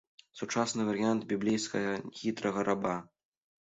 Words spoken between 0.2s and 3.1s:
Сучасны варыянт біблейскага хітрага раба.